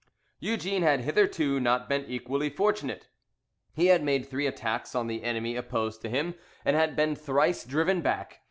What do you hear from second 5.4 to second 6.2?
opposed to